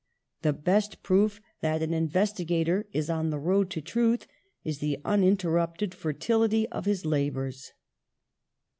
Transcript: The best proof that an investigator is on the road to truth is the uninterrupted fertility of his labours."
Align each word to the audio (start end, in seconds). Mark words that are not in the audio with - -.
The 0.41 0.51
best 0.51 1.03
proof 1.03 1.39
that 1.59 1.83
an 1.83 1.93
investigator 1.93 2.87
is 2.91 3.07
on 3.07 3.29
the 3.29 3.37
road 3.37 3.69
to 3.69 3.81
truth 3.81 4.25
is 4.63 4.79
the 4.79 4.97
uninterrupted 5.05 5.93
fertility 5.93 6.67
of 6.69 6.85
his 6.85 7.05
labours." 7.05 7.71